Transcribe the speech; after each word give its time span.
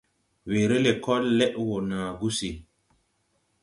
Weere 0.51 0.77
lɛkɔl 0.85 1.23
lɛd 1.37 1.53
wɔ 1.67 1.77
naa 1.89 2.09
gusi. 2.19 2.51